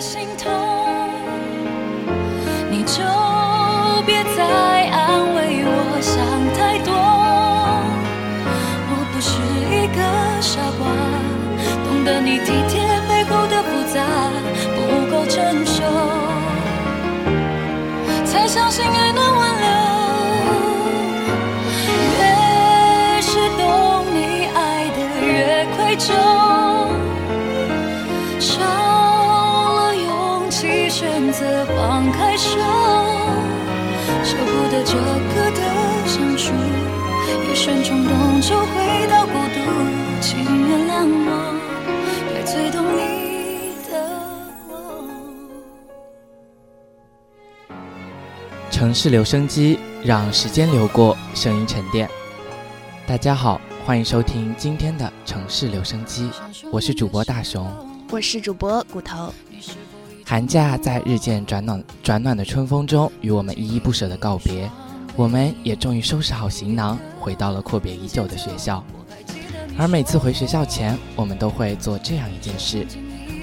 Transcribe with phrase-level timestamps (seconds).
[0.00, 0.69] 心痛，
[48.90, 52.10] 城市留声机，让时间流过，声音沉淀。
[53.06, 56.28] 大家好，欢迎收听今天的城市留声机，
[56.72, 57.64] 我是主播大熊。
[58.10, 59.32] 我是主播骨头。
[60.26, 64.68] 寒假在日渐转暖转暖的春风中，与我们依依不舍的告别，
[65.14, 68.84] 我们也终于收拾好行囊，回到了阔别已久的学校。
[69.78, 72.84] 而每次回学校前，我们都会做这样一件事，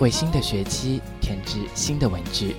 [0.02, 2.58] 为新的学期添置新的文具。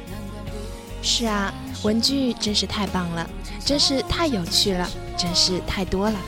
[1.02, 1.52] 是啊，
[1.84, 3.28] 文具真是太棒了，
[3.64, 6.18] 真是太有趣了，真是太多了。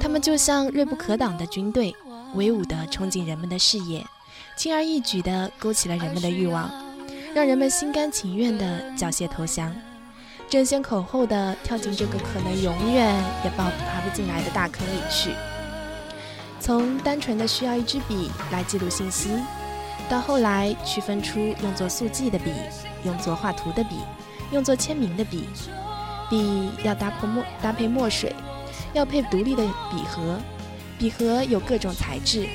[0.00, 1.94] 它们就像锐不可挡的军队，
[2.34, 4.04] 威武地冲进人们的视野，
[4.56, 6.70] 轻而易举地勾起了人们的欲望，
[7.34, 9.72] 让人们心甘情愿地缴械投降，
[10.48, 15.30] 争先恐后地跳进这个可能永远也爬爬不进来的大坑里去。
[16.58, 19.30] 从单纯的需要一支笔来记录信息，
[20.08, 22.50] 到后来区分出用作速记的笔、
[23.04, 23.96] 用作画图的笔、
[24.52, 25.44] 用作签名的笔，
[26.28, 28.34] 笔要搭配墨搭配墨水。
[28.92, 30.36] 要配独立的笔盒，
[30.98, 32.48] 笔盒有各种材质，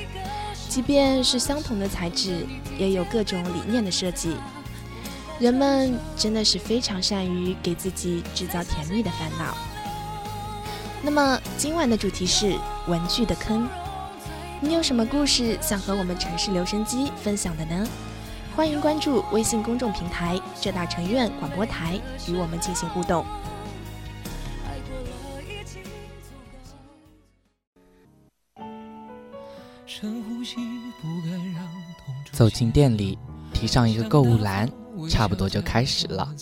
[0.68, 4.36] 即便是相同的材质，也有各种理念的设计。
[5.38, 9.56] 人们真的是非常善于给自己制造甜蜜的烦恼。
[11.02, 12.54] 那么今晚的主题是
[12.86, 13.66] 文具的坑，
[14.60, 17.88] 你有什么故事想和我们城市留声机分享的呢？
[18.56, 23.22] 欢迎关注微信公众平台“浙大城院广播台”，与我们进行互动。
[32.32, 33.18] 走进店里，
[33.52, 34.66] 提上一个购物篮，
[35.10, 36.34] 差不多就开始了。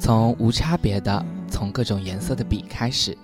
[0.00, 3.16] 从无差别的从各种颜色的笔开始，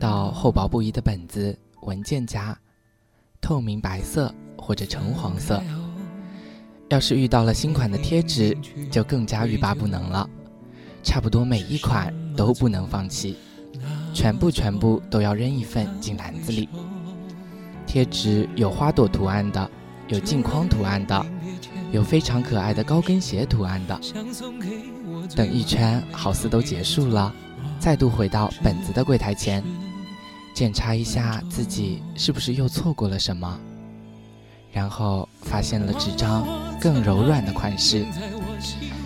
[0.00, 2.58] 到厚薄不一的本子、文件夹，
[3.40, 5.62] 透明白色或者橙黄色。
[6.92, 8.54] 要是遇到了新款的贴纸，
[8.90, 10.28] 就更加欲罢不能了。
[11.02, 13.38] 差不多每一款都不能放弃，
[14.12, 16.68] 全部全部都要扔一份进篮子里。
[17.86, 19.70] 贴纸有花朵图案的，
[20.08, 21.24] 有镜框图案的，
[21.92, 23.98] 有非常可爱的高跟鞋图案的。
[25.34, 27.34] 等一圈好似都结束了，
[27.80, 29.64] 再度回到本子的柜台前，
[30.52, 33.58] 检查一下自己是不是又错过了什么，
[34.70, 36.46] 然后发现了纸张
[36.82, 38.04] 更柔软的款式，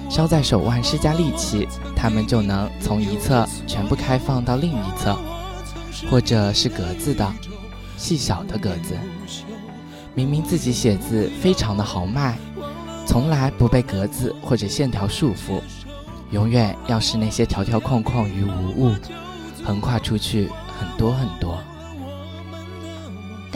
[0.09, 5.14] 稍在手腕施加力气，它们就能从一侧全部开放到另一侧，
[6.10, 7.31] 或者是格子的。
[7.98, 8.94] 细小的格子，
[10.15, 12.38] 明明自己写字非常的豪迈，
[13.06, 15.60] 从来不被格子或者线条束缚，
[16.31, 18.94] 永远要是那些条条框框与无物，
[19.65, 21.59] 横跨出去很多很多。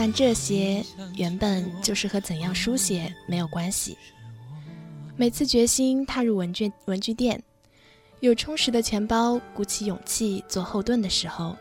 [0.02, 0.82] 但这些
[1.14, 3.98] 原本就是和怎样书写没有关系。
[5.14, 7.42] 每次决心踏入文具文具店，
[8.20, 11.54] 有充实的钱包，鼓起勇气做后盾的时候。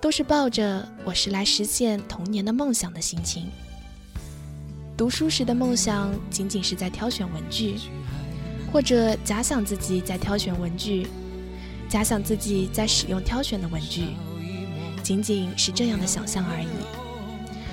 [0.00, 3.46] 都是抱着我是来实现童年的梦想的心情。
[4.96, 7.76] 读书时的梦想仅仅是在挑选文具，
[8.72, 11.06] 或者假想自己在挑选文具，
[11.88, 14.16] 假想自己在使用挑选的文具，
[15.04, 17.09] 仅仅是这样的想象而已，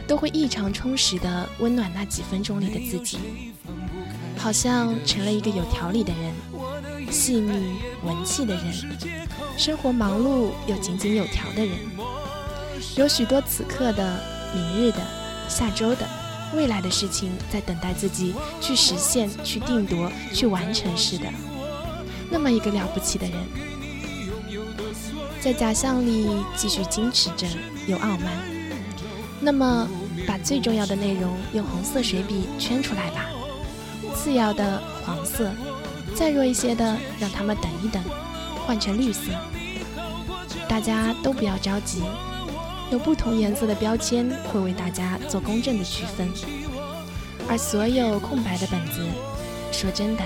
[0.07, 3.19] 都会异常充实的温暖那几分钟里的自己，
[4.37, 8.73] 好像成了一个有条理的人，细腻文气的人，
[9.57, 11.77] 生活忙碌又井井有条的人。
[12.95, 14.19] 有许多此刻的、
[14.55, 15.01] 明日的、
[15.49, 16.07] 下周的、
[16.55, 21.25] 未来的事情在等待自己去实现、去定夺、去完成似的。
[22.31, 23.37] 那么一个了不起的人，
[25.41, 27.45] 在假象里继续矜持着
[27.87, 28.56] 又傲慢。
[29.39, 29.87] 那么，
[30.27, 33.25] 把最重要的内容用红色水笔圈出来吧。
[34.15, 35.51] 次要的黄色，
[36.15, 38.01] 再弱一些的，让他们等一等，
[38.65, 39.21] 换成绿色。
[40.67, 42.01] 大家都不要着急。
[42.89, 46.29] 有不同颜色的标签会为大家做公正的区分，
[47.47, 49.01] 而所有空白的本子
[49.71, 50.23] 说真的，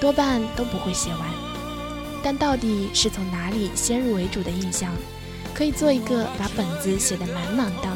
[0.00, 1.20] 多半都不会写完。
[2.22, 4.90] 但到底是从哪里先入为主的印象，
[5.54, 7.87] 可以做一个把本子写得满满的？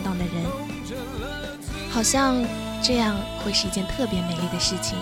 [1.93, 2.43] 好像
[2.83, 4.97] 这样会是一件特别美丽的事情。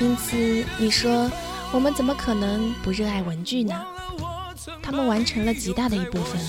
[0.00, 1.30] 因此，你说
[1.72, 3.84] 我们怎么可能不热爱文具呢？
[4.82, 6.40] 他们完成了极大的一部分，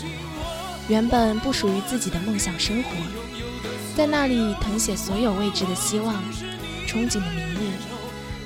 [0.87, 2.89] 原本不属于自己的梦想生活，
[3.95, 6.13] 在那里誊写所有未知的希望、
[6.87, 7.71] 憧憬的明日。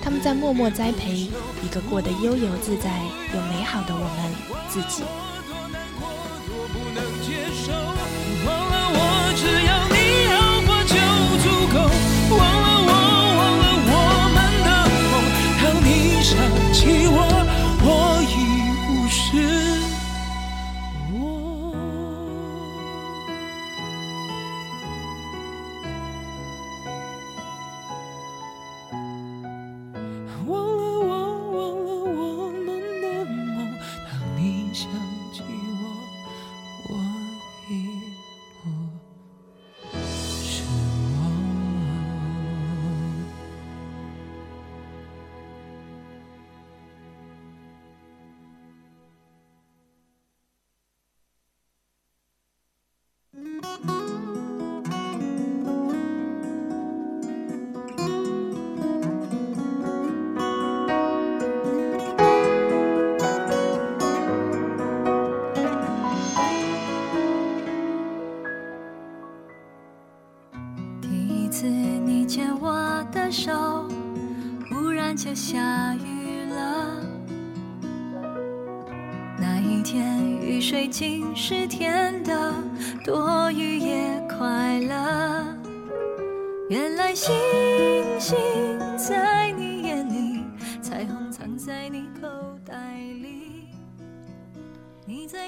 [0.04, 1.30] 他们在默默栽培
[1.62, 3.02] 一个过得悠游自在
[3.34, 4.32] 又美好的我们
[4.70, 5.04] 自己。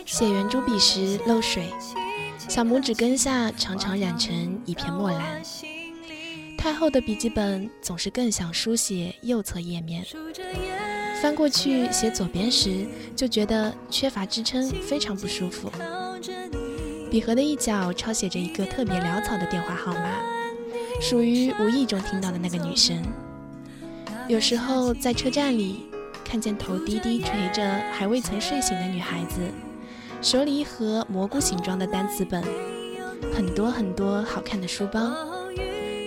[0.06, 1.70] 写圆珠笔时漏水，
[2.50, 5.42] 小拇指根下常常染成一片墨蓝。
[6.58, 10.06] 太厚的笔记本总是更想书写右侧页面，
[11.22, 15.72] 翻过去写左边时就觉得缺乏支撑，非常不舒服。
[17.12, 20.22] 笔盒的一角抄写着一个特别潦草的电话号码，
[21.00, 23.02] 属于无意中听到的那个女生。
[24.28, 25.86] 有时候在车站里
[26.24, 29.42] 看见头低低垂着还未曾睡醒的女孩子，
[30.22, 32.44] 手里一盒蘑菇形状的单词本，
[33.34, 35.12] 很多很多好看的书包。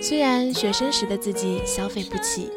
[0.01, 2.51] 虽然学生时的自己消费不起，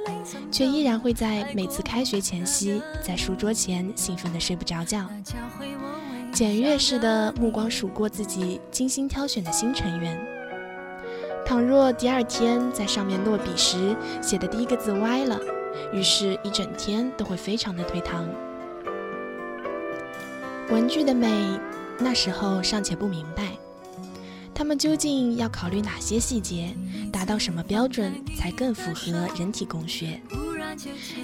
[0.51, 5.09] 却依然会在每次开学前夕，在书桌前兴奋的睡不着觉，
[6.33, 10.21] 检阅式的目光数过自己精心挑选的新成员。
[11.47, 15.41] 倘若第二天在上面落笔时写的第一个字歪了，
[15.93, 18.27] 于是一整天都会非常的推搪。
[20.71, 21.29] 文具的美，
[21.99, 23.53] 那时候尚且不明白。
[24.55, 26.75] 他们究竟要考虑哪些细节，
[27.11, 30.21] 达到什么标准才更符合人体工学？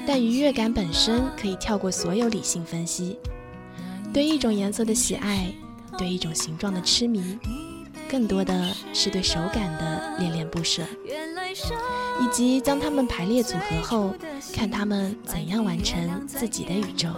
[0.06, 3.18] 但愉悦感本身可以跳过所有理性分析。
[4.12, 5.52] 对一种颜色的喜爱，
[5.98, 7.38] 对一种形状的痴迷，
[8.08, 10.82] 更多的是对手感的恋恋不舍，
[12.20, 14.14] 以及将它们排列组合后，
[14.54, 17.08] 看它们怎样完成自己的宇宙。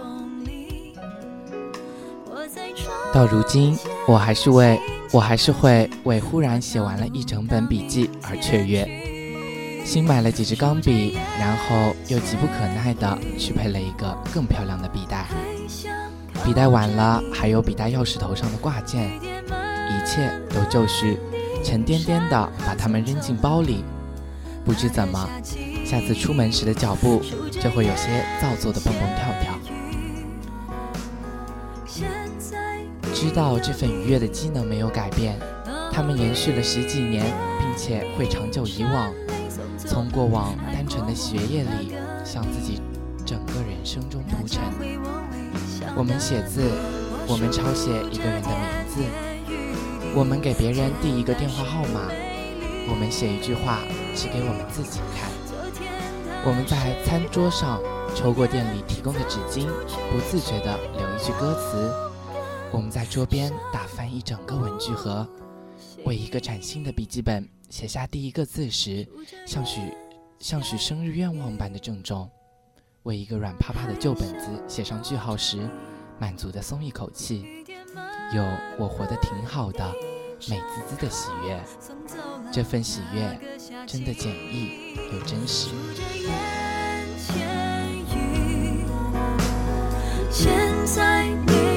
[3.13, 3.77] 到如今，
[4.07, 4.79] 我还是为。
[5.11, 8.87] 我还是会为忽然写完了一整本笔记而雀跃，
[9.83, 15.25] 新买了几支钢笔，然后又急不可耐地去配了一个更漂亮的笔袋。
[16.45, 21.17] 笔袋完了，还有笔袋钥匙头上的挂件，一切都就绪，
[21.63, 23.83] 沉甸甸地把它们扔进包里。
[24.69, 25.27] 不知怎么，
[25.83, 29.57] 下次出门时的脚步就会有些造作的蹦蹦跳跳。
[33.11, 35.39] 知道这份愉悦的机能没有改变，
[35.91, 37.25] 它们延续了十几年，
[37.57, 39.11] 并且会长久以往。
[39.75, 42.79] 从过往单纯的学业里，向自己
[43.25, 44.61] 整个人生中铺陈。
[45.95, 46.61] 我们写字，
[47.27, 49.01] 我们抄写一个人的名字，
[50.13, 52.01] 我们给别人递一个电话号码，
[52.89, 53.79] 我们写一句话
[54.15, 55.29] 只给我们自己看。
[56.45, 57.81] 我们在餐桌上
[58.15, 59.67] 抽过店里提供的纸巾，
[60.11, 61.93] 不自觉地留一句歌词。
[62.71, 65.27] 我们在桌边打翻一整个文具盒，
[66.05, 69.07] 为一个崭新的笔记本写下第一个字时，
[69.45, 69.81] 像许
[70.39, 72.27] 像许生日愿望般的郑重；
[73.03, 75.69] 为一个软趴趴的旧本子写上句号时，
[76.19, 77.45] 满足的松一口气，
[78.33, 78.43] 有
[78.77, 79.93] 我活得挺好的
[80.47, 81.59] 美滋滋的喜悦。
[82.51, 83.39] 这份喜悦
[83.85, 85.69] 真的简易又真实。
[90.31, 90.51] 现
[90.85, 91.68] 在没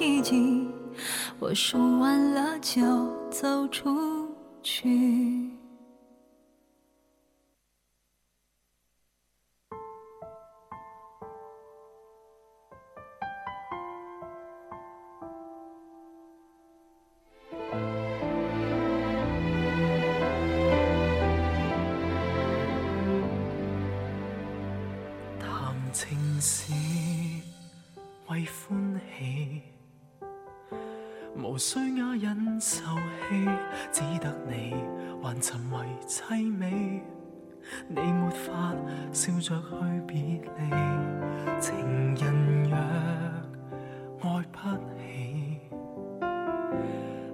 [0.00, 0.66] 奇迹，
[1.38, 2.80] 我输完了就
[3.30, 4.26] 走出
[4.62, 5.50] 去。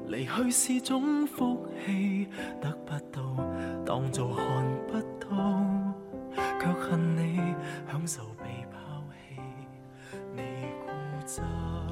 [0.08, 2.28] 离去是种福气，
[2.60, 3.22] 得不到
[3.84, 4.46] 当做看
[4.86, 5.36] 不到，
[6.60, 7.40] 却恨你
[7.90, 8.22] 享受。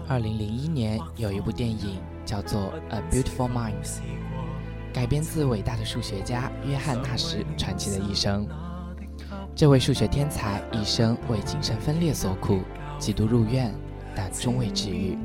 [0.06, 3.82] 二零零一年有一部电影叫做《A Beautiful Mind》，
[4.92, 8.46] 改编自伟大的数学家约翰纳什传奇的一生。
[9.56, 12.60] 这位数学天才一生为精神分裂所苦，
[12.98, 13.74] 几度入院，
[14.14, 15.18] 但终未治愈。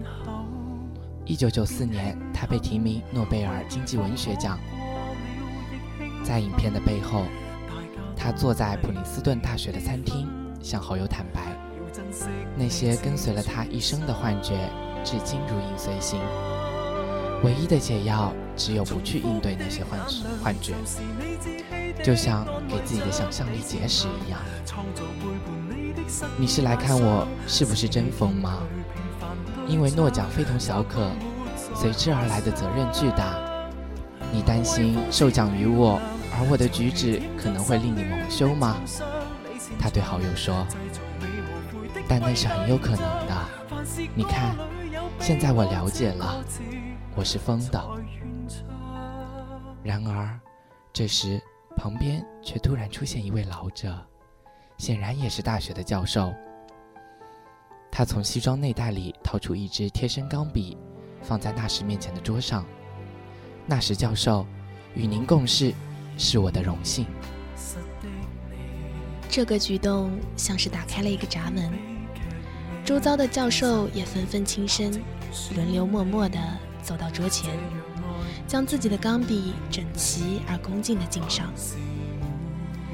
[1.30, 4.58] 一九九四年，他被提名诺贝尔经济文学奖。
[6.24, 7.26] 在影片的背后，
[8.18, 10.28] 他坐在普林斯顿大学的餐厅，
[10.60, 11.56] 向好友坦白。
[12.58, 14.72] 那些跟随了他一生的幻觉，
[15.04, 16.20] 至今如影随形。
[17.44, 20.00] 唯一的解药，只有不去应对那些幻
[20.44, 20.74] 幻觉，
[22.04, 24.42] 就像给自己的想象力节食一样。
[26.40, 28.64] 你是来看我是不是真疯吗？
[29.68, 31.12] 因为诺奖非同小可，
[31.76, 33.38] 随之而来的责任巨大。
[34.32, 36.00] 你担心受奖于我，
[36.34, 38.78] 而我的举止可能会令你蒙羞吗？
[39.80, 40.66] 他对好友说。
[42.08, 43.46] 但那是很有可能的。
[44.16, 44.56] 你看，
[45.20, 46.44] 现在我了解了，
[47.16, 47.84] 我是疯的。
[49.84, 50.40] 然而，
[50.92, 51.42] 这时
[51.76, 53.96] 旁边却突然出现一位老者，
[54.78, 56.34] 显然也是大学的教授。
[57.91, 60.77] 他从西装内袋里掏出一支贴身钢笔，
[61.22, 62.65] 放在纳什面前的桌上。
[63.65, 64.46] 纳什教授，
[64.96, 65.74] 与您共事
[66.17, 67.05] 是我的荣幸。
[69.29, 71.72] 这个举动像是打开了一个闸门。
[72.84, 74.91] 周遭的教授也纷纷轻身，
[75.55, 76.39] 轮流默默地
[76.81, 77.51] 走到桌前，
[78.48, 81.53] 将自己的钢笔整齐而恭敬地敬上。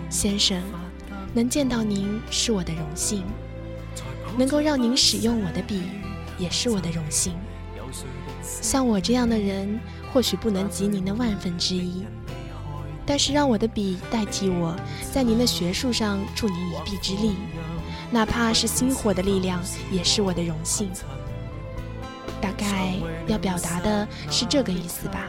[0.09, 0.61] 先生，
[1.33, 3.23] 能见到您是我的荣幸，
[4.38, 5.84] 能够让您使用我的笔
[6.38, 7.34] 也是我的荣幸。
[8.42, 9.80] 像我这样的人，
[10.12, 12.06] 或许不能及您的万分之一，
[13.06, 14.75] 但是让我的笔代替我
[15.12, 17.36] 在您的学术上助您一臂之力。
[18.12, 19.62] 哪怕是星火的力量，
[19.92, 20.89] 也是我的荣幸。
[22.39, 22.94] 大概
[23.25, 25.25] 要表达的是这个意思吧。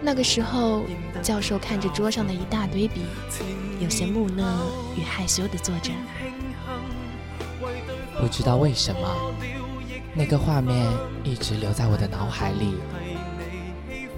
[0.00, 0.84] 那个时候，
[1.20, 3.02] 教授看着桌上的一大堆笔，
[3.80, 4.44] 有些木讷
[4.96, 5.90] 与害羞地坐着。
[8.20, 9.00] 不知道为什么，
[10.14, 10.86] 那个画面
[11.24, 12.74] 一直留在我的脑海里。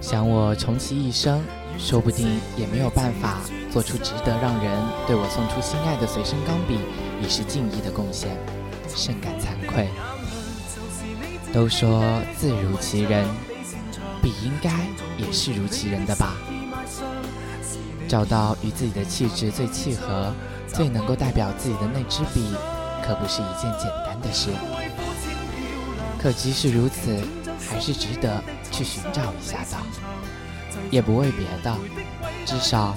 [0.01, 1.41] 想我穷其一生，
[1.77, 3.39] 说不定也没有办法。
[3.71, 4.77] 做出值得让人
[5.07, 6.77] 对我送出心爱的随身钢笔
[7.21, 8.35] 以示敬意的贡献，
[8.89, 9.87] 甚感惭愧。
[11.53, 13.25] 都说字如其人，
[14.21, 14.71] 笔应该
[15.17, 16.33] 也是如其人的吧？
[18.09, 20.33] 找到与自己的气质最契合、
[20.67, 22.53] 最能够代表自己的那支笔，
[23.11, 24.49] 可不是一件简单的事。
[26.17, 27.19] 可即使如此，
[27.69, 28.41] 还是值得
[28.71, 29.77] 去寻找一下的。
[30.89, 31.75] 也不为别的，
[32.45, 32.95] 至少。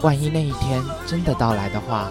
[0.00, 2.10] 万一那一天真的到来的话，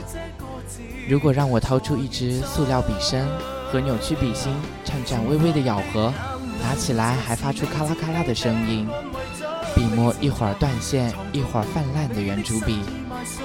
[1.09, 3.27] 如果让我掏出一支塑料笔身
[3.69, 4.53] 和扭曲笔芯
[4.85, 6.13] 颤颤巍巍的咬合，
[6.61, 8.87] 拿起来还发出咔啦咔啦的声音，
[9.75, 12.79] 笔墨一会儿断线一会儿泛滥的圆珠笔，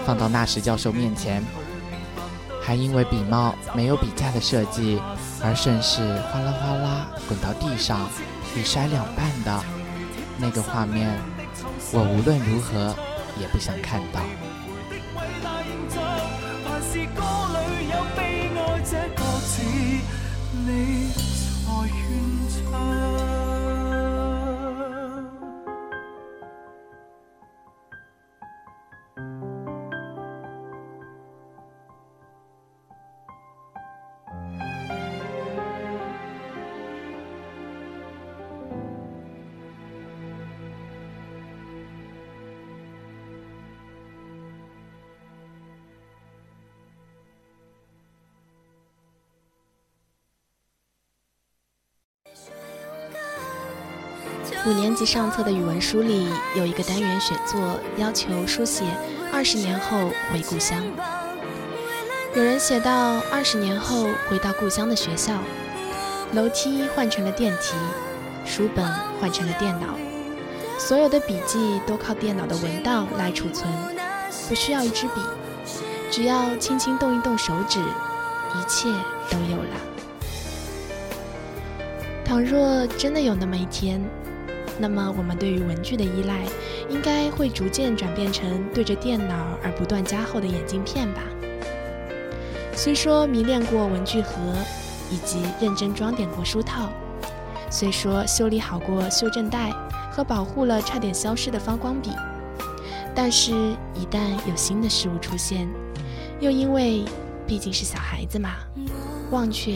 [0.06, 1.42] 放到纳什教授面前，
[2.62, 4.98] 还因为笔帽没有笔架的设计
[5.42, 6.00] 而顺势
[6.32, 8.08] 哗啦哗啦滚到地上，
[8.56, 9.64] 一摔两半的
[10.38, 11.18] 那个画面，
[11.92, 12.94] 我无论如何。
[13.40, 14.20] 也不想看到。
[54.64, 58.84] 五年级上册的语文书里有一个单元写作，要求书写
[59.32, 60.80] 二十年后回故乡。
[62.36, 65.34] 有人写到二十年后回到故乡的学校，
[66.34, 67.74] 楼梯换成了电梯，
[68.46, 68.88] 书本
[69.20, 69.96] 换成了电脑，
[70.78, 73.68] 所有的笔记都靠电脑的文档来储存，
[74.48, 75.20] 不需要一支笔，
[76.08, 78.88] 只要轻轻动一动手指，一切
[79.28, 79.76] 都有了。
[82.24, 84.00] 倘若真的有那么一天，
[84.78, 86.44] 那么我们对于文具的依赖，
[86.88, 91.22] 应该会逐渐转变成对着电脑而不断加厚的眼镜片吧。
[92.74, 94.34] 虽说迷恋过文具盒，
[95.10, 96.88] 以及认真装点过书套；
[97.70, 99.70] 虽说修理好过修正带
[100.10, 102.10] 和保护了差点消失的方光笔，
[103.14, 103.52] 但是，
[103.94, 105.68] 一旦有新的事物出现，
[106.40, 107.04] 又因为
[107.46, 108.50] 毕竟是小孩子嘛，
[109.30, 109.72] 忘却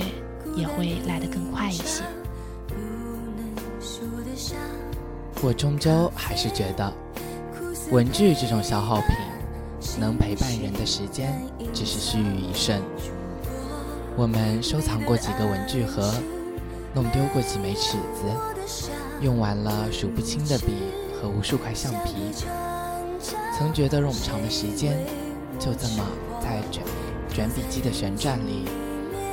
[0.56, 2.02] 也会来得更快一些。
[5.42, 6.92] 我终究还是觉得，
[7.90, 9.08] 文具这种消耗品，
[10.00, 11.32] 能陪伴人的时间
[11.74, 12.80] 只是须臾一瞬。
[14.16, 16.10] 我们收藏过几个文具盒，
[16.94, 18.90] 弄丢过几枚尺子，
[19.20, 20.72] 用完了数不清的笔
[21.20, 22.32] 和无数块橡皮，
[23.56, 24.96] 曾觉得冗长的时间
[25.58, 26.06] 就这么
[26.40, 26.82] 在卷
[27.28, 28.64] 卷笔机的旋转里，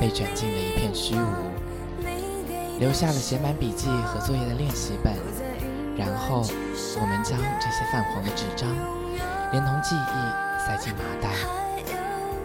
[0.02, 5.14] 被卷进了一片虚无，留下了写满笔记和作业的练习本。
[5.96, 6.44] 然后，
[7.00, 8.68] 我们将这些泛黄的纸张，
[9.52, 11.30] 连同记忆塞进麻袋，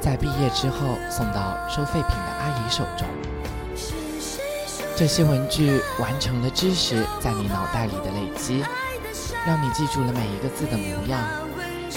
[0.00, 3.08] 在毕业之后送到收废品的阿姨手中。
[4.94, 8.64] 这些文具完成了知识在你脑袋里的累积，
[9.46, 11.20] 让你记住了每一个字的模样，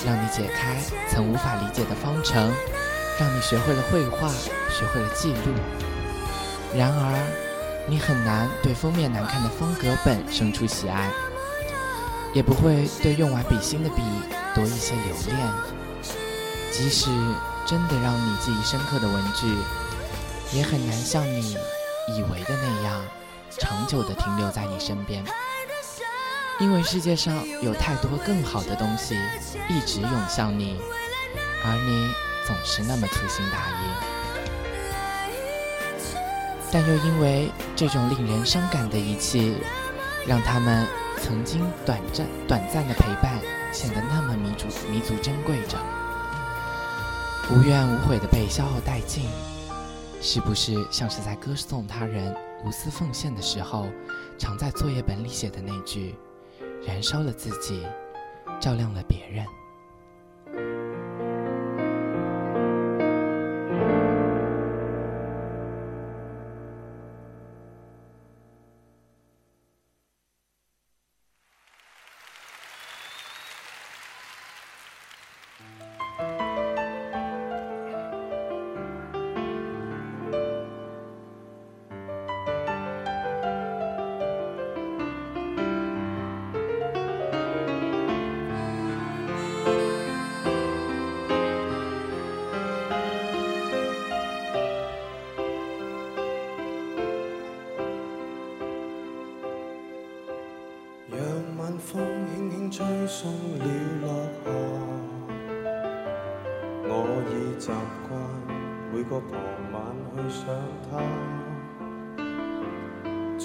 [0.05, 0.77] 让你解开
[1.09, 2.53] 曾无法理解的方程，
[3.19, 4.29] 让你学会了绘画，
[4.69, 5.51] 学会了记录。
[6.77, 7.19] 然而，
[7.87, 11.09] 你很难对封面难看的方格本生出喜爱。
[12.33, 14.01] 也不会对用完笔芯的笔
[14.55, 15.37] 多一些留恋。
[16.71, 17.09] 即使
[17.65, 19.47] 真的让你记忆深刻的文具，
[20.57, 21.57] 也很难像你
[22.15, 23.03] 以为的那样
[23.59, 25.23] 长久地停留在你身边。
[26.59, 29.17] 因为世界上有太多更好的东西
[29.67, 30.79] 一直涌向你，
[31.65, 32.13] 而你
[32.47, 33.83] 总是那么粗心大意。
[36.71, 39.57] 但又因为这种令人伤感的遗弃，
[40.25, 40.87] 让他们。
[41.21, 43.39] 曾经短暂、短暂的陪伴，
[43.71, 45.77] 显得那么弥足、弥足珍贵着，
[47.51, 49.29] 无怨无悔的被消耗殆尽，
[50.19, 53.87] 是不是像是在歌颂他人无私奉献的时候，
[54.37, 56.15] 常在作业本里写的那句
[56.85, 57.85] ：“燃烧了自己，
[58.59, 59.45] 照亮了别人。”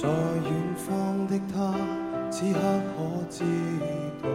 [0.07, 1.75] 在远方的她
[2.31, 2.61] 此刻
[2.95, 3.43] 可知
[4.23, 4.29] 道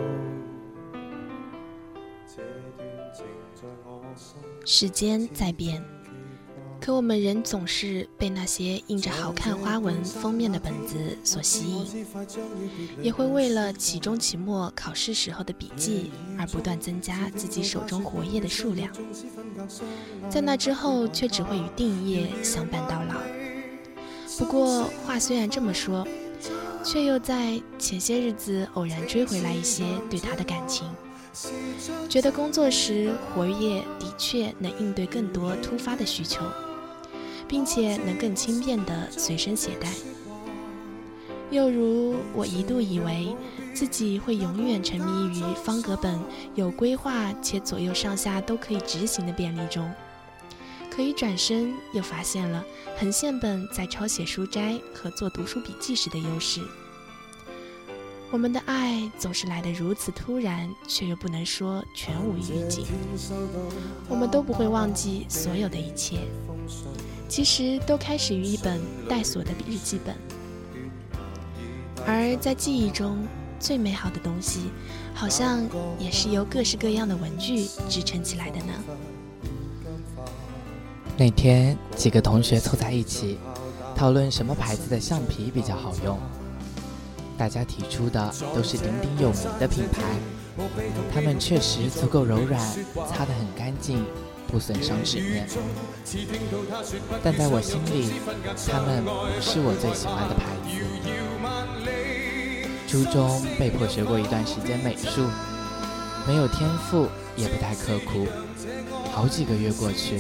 [4.66, 5.82] 时间在变，
[6.82, 12.06] 可我们仍总是被那些印着好看花纹封面的本子所吸引，
[13.02, 18.92] 也会为了期中、期末考试时候的笔记而不断增加自己手中活页的数量。
[20.30, 23.16] 在那之后，却只会与定页相伴到老。
[24.42, 26.04] 不过话虽然这么说，
[26.84, 30.88] 却又在前些日子偶然追回来一些对他的感情。
[32.10, 36.42] 觉得工作时活页的确能应对更多突发的需求，
[37.48, 39.88] 并且能更轻便地随身携带。
[41.52, 43.36] 又如我一度以为
[43.76, 46.20] 自己会永远沉迷于方格本
[46.56, 49.88] 有规划且左右上下都可以执行的便利中，
[50.94, 52.64] 可以转身又发现了
[53.00, 56.62] 横线本在抄写书斋和做读书笔记时的优势。
[58.30, 62.86] 我们的爱总是来得如此突然，却又不能说全无预警。
[64.10, 66.20] 我们都不会忘记所有的一切，
[67.28, 70.16] 其实都开始于一本带锁的日记本。
[72.06, 73.26] 而在记忆中
[73.60, 74.72] 最美好的东西，
[75.14, 75.68] 好像
[76.00, 78.74] 也是由各式各样的文具支撑起来的呢。
[81.22, 83.38] 那天几个同学凑在一起，
[83.96, 86.18] 讨论什么牌子的橡皮比较好用。
[87.38, 90.02] 大家提出的都是鼎鼎有名的品牌，
[91.14, 92.60] 它们确实足够柔软，
[93.08, 94.04] 擦得很干净，
[94.48, 95.48] 不损伤纸面。
[97.24, 98.14] 但在我心里，
[98.68, 100.72] 它们不是我最喜欢的牌子。
[102.88, 105.22] 初中被迫学过一段时间美术，
[106.28, 108.26] 没有天赋，也不太刻苦。
[109.12, 110.20] 好几个月过去。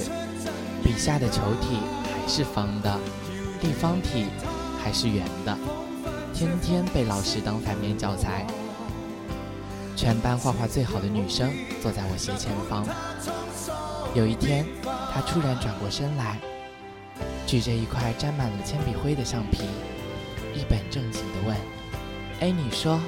[0.83, 2.99] 笔下的球体还是方的，
[3.61, 4.25] 立方体
[4.83, 5.57] 还是圆的，
[6.33, 8.45] 天天被老师当反面教材。
[9.95, 12.85] 全班画画最好的女生坐在我斜前方。
[14.15, 14.65] 有一天，
[15.13, 16.37] 她突然转过身来，
[17.45, 19.65] 举着一块沾满了铅笔灰的橡皮，
[20.55, 21.55] 一本正经地问
[22.41, 22.99] ：“哎，你说，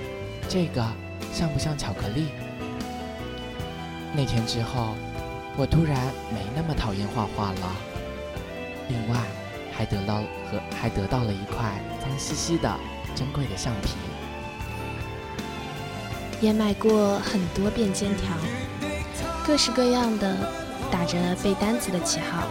[0.47, 0.85] 这个
[1.33, 2.27] 像不像巧克力？”
[4.15, 4.95] 那天之后。
[5.55, 5.95] 我突然
[6.31, 7.75] 没那么讨厌画画了，
[8.89, 9.19] 另外
[9.71, 10.15] 还得到
[10.49, 12.75] 和还得到了一块脏兮兮的
[13.13, 13.91] 珍贵的橡皮，
[16.41, 18.29] 也买过很多便签条，
[19.45, 20.35] 各式各样的，
[20.91, 22.47] 打着背单词的旗号。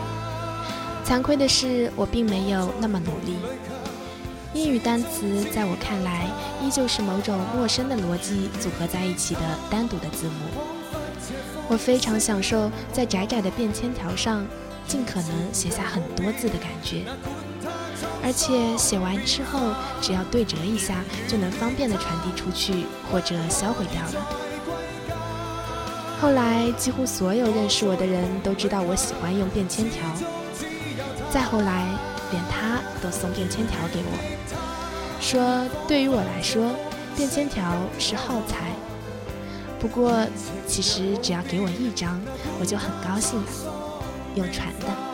[1.05, 3.37] 惭愧的是，我并没有那么努力。
[4.55, 6.29] 英语单词在我看来，
[6.63, 10.82] 依旧是某种陌生的逻辑组合在一起的单独的字母。
[11.73, 14.47] 我非常享受在窄窄的便签条上
[14.87, 17.05] 尽可能写下很多字的感觉，
[18.23, 24.27] 而且写完之后只要对折一下就能方便的传递出去或者销毁掉了。
[26.21, 30.03] 后来几乎所有认识我的人都知道我喜欢用便签条，
[31.31, 31.89] 再后来
[32.33, 36.71] 连他都送便签条给我，说对于我来说
[37.17, 37.65] 便签条
[37.99, 38.73] 是耗材。
[39.83, 40.25] 不过，
[40.65, 42.21] 其实只要给我一张，
[42.61, 43.47] 我就很高兴了。
[44.37, 45.12] 用传的。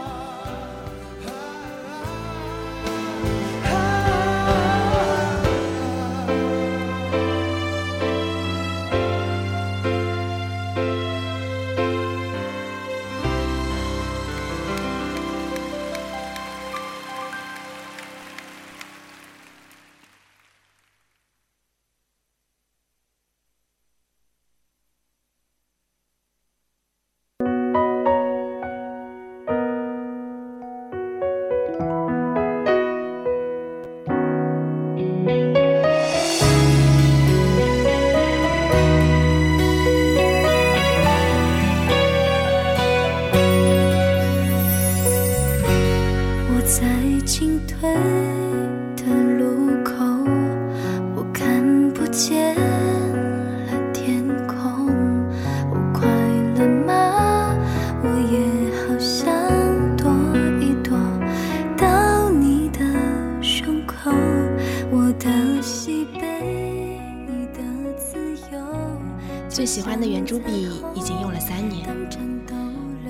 [69.48, 71.88] 最喜欢的圆珠笔已经用了三年，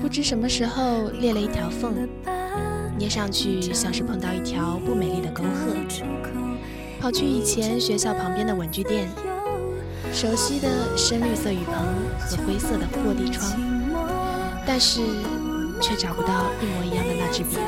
[0.01, 1.93] 不知什么时候裂了一条缝，
[3.09, 6.03] 上去像是碰到一条不美丽的沟壑。
[7.01, 9.07] 跑去以前学校旁边的文具店，
[10.13, 11.75] 熟悉的深绿色雨棚
[12.19, 13.59] 和灰色的落地窗，
[14.65, 15.01] 但是
[15.81, 17.61] 却找不到一模一样的那支笔了。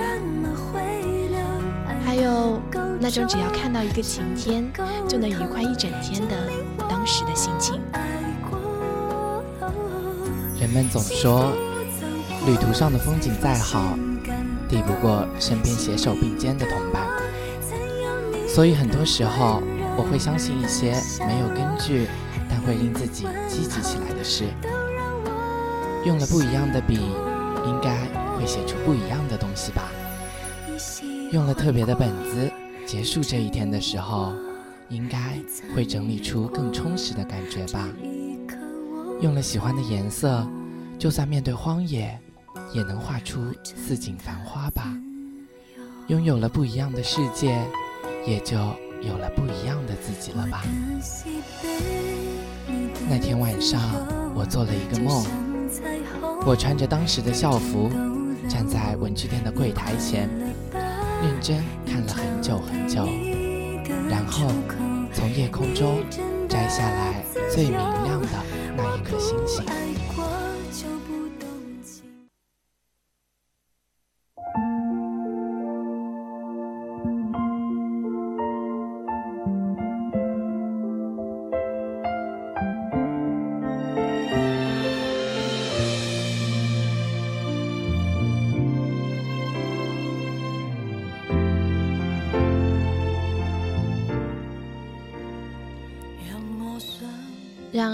[2.06, 2.60] 还有
[3.00, 4.70] 那种只要看到一个晴天
[5.08, 6.36] 就能愉快一整天的
[6.90, 7.80] 当时的心情。
[10.60, 11.54] 人们总说，
[12.46, 13.96] 旅途上的风景再好，
[14.68, 17.08] 抵不过身边携手并肩的同伴。
[18.48, 19.62] 所以很多时候，
[19.96, 20.94] 我会相信一些
[21.28, 22.08] 没有根据，
[22.50, 24.46] 但会令自己积极起来的事。
[26.04, 26.96] 用了不一样的笔，
[27.66, 27.96] 应该
[28.36, 29.92] 会写出不一样的东西吧。
[31.32, 32.52] 用了特别的本子，
[32.88, 34.34] 结束这一天的时候，
[34.90, 35.38] 应该
[35.76, 37.88] 会整理出更充实的感觉吧。
[39.22, 40.46] 用了喜欢的颜色，
[40.98, 42.20] 就算面对荒野，
[42.74, 44.94] 也能画出似锦繁花吧。
[46.08, 47.60] 拥有了不一样的世界，
[48.26, 48.58] 也就
[49.02, 50.64] 有了不一样的自己了吧。
[53.10, 53.82] 那天晚上，
[54.36, 55.26] 我做了一个梦，
[56.46, 57.90] 我穿着当时的校服，
[58.50, 60.30] 站在文具店的柜台前，
[60.74, 63.08] 认真看了很久很久，
[64.10, 64.48] 然后
[65.14, 66.04] 从夜空中
[66.50, 68.28] 摘下来最明亮的。
[68.76, 69.64] 那一颗星星。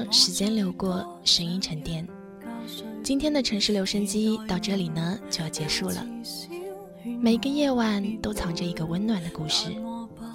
[0.10, 2.08] 时间流过，声音沉淀。
[3.04, 6.06] 今天的城市留声机到这里呢就要结束了。
[7.22, 9.70] 每一个夜晚都藏着一个温暖的故事，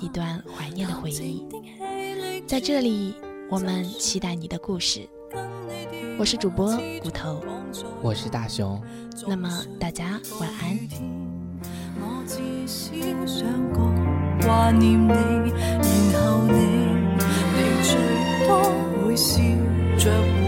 [0.01, 1.47] 一段怀念的回忆。
[2.47, 3.15] 在这里，
[3.51, 5.09] 我们期待你的故事。
[6.19, 7.43] 我是主播骨头，
[8.03, 8.81] 我是大熊。
[9.27, 10.79] 那么大家晚安。
[19.17, 19.43] 笑
[19.99, 20.42] 着。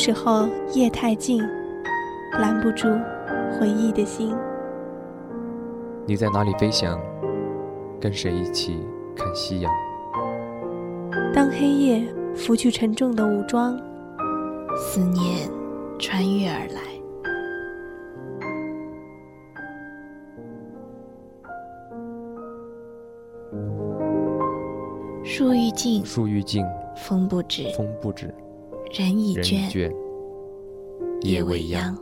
[0.00, 1.46] 时候夜太静，
[2.40, 2.88] 拦不住
[3.52, 4.34] 回忆的心。
[6.06, 6.98] 你在哪里飞翔？
[8.00, 8.80] 跟谁一起
[9.14, 9.70] 看夕阳？
[11.34, 12.02] 当黑夜
[12.34, 13.78] 拂去沉重的武装，
[14.74, 15.46] 思念
[15.98, 16.80] 穿越而来。
[25.22, 26.64] 树欲静，树欲静，
[26.96, 28.34] 风不止，风不止，
[28.90, 29.92] 人已倦，
[31.22, 31.96] 夜未央。